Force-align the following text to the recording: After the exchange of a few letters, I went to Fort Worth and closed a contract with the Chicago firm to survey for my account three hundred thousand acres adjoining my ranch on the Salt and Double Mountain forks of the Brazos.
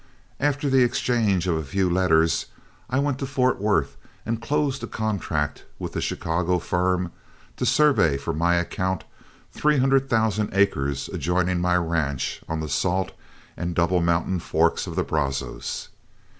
After 0.39 0.67
the 0.67 0.81
exchange 0.81 1.45
of 1.45 1.57
a 1.57 1.63
few 1.63 1.87
letters, 1.87 2.47
I 2.89 2.97
went 2.97 3.19
to 3.19 3.27
Fort 3.27 3.61
Worth 3.61 3.97
and 4.25 4.41
closed 4.41 4.81
a 4.83 4.87
contract 4.87 5.63
with 5.77 5.93
the 5.93 6.01
Chicago 6.01 6.57
firm 6.57 7.11
to 7.57 7.67
survey 7.67 8.17
for 8.17 8.33
my 8.33 8.55
account 8.55 9.03
three 9.51 9.77
hundred 9.77 10.09
thousand 10.09 10.49
acres 10.53 11.07
adjoining 11.13 11.61
my 11.61 11.75
ranch 11.77 12.41
on 12.49 12.61
the 12.61 12.67
Salt 12.67 13.11
and 13.55 13.75
Double 13.75 14.01
Mountain 14.01 14.39
forks 14.39 14.87
of 14.87 14.95
the 14.95 15.03
Brazos. 15.03 15.89